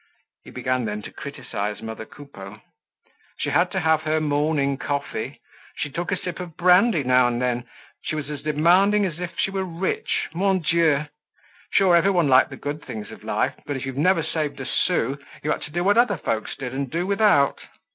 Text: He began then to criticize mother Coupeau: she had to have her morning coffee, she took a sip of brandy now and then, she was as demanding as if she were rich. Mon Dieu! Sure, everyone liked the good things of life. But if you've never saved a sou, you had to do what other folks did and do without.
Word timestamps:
He 0.43 0.49
began 0.49 0.85
then 0.85 1.03
to 1.03 1.11
criticize 1.13 1.83
mother 1.83 2.05
Coupeau: 2.07 2.61
she 3.37 3.51
had 3.51 3.69
to 3.69 3.79
have 3.81 4.01
her 4.01 4.19
morning 4.19 4.75
coffee, 4.79 5.39
she 5.77 5.91
took 5.91 6.11
a 6.11 6.17
sip 6.17 6.39
of 6.39 6.57
brandy 6.57 7.03
now 7.03 7.27
and 7.27 7.39
then, 7.39 7.65
she 8.01 8.15
was 8.15 8.27
as 8.27 8.41
demanding 8.41 9.05
as 9.05 9.19
if 9.19 9.37
she 9.37 9.51
were 9.51 9.63
rich. 9.63 10.27
Mon 10.33 10.57
Dieu! 10.61 11.05
Sure, 11.71 11.95
everyone 11.95 12.27
liked 12.27 12.49
the 12.49 12.57
good 12.57 12.83
things 12.83 13.11
of 13.11 13.23
life. 13.23 13.53
But 13.67 13.75
if 13.77 13.85
you've 13.85 13.95
never 13.95 14.23
saved 14.23 14.59
a 14.59 14.65
sou, 14.65 15.19
you 15.43 15.51
had 15.51 15.61
to 15.65 15.71
do 15.71 15.83
what 15.83 15.99
other 15.99 16.17
folks 16.17 16.55
did 16.57 16.73
and 16.73 16.89
do 16.89 17.05
without. 17.05 17.59